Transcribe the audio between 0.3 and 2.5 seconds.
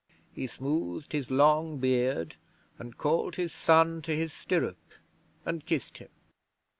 He smoothed his long beard,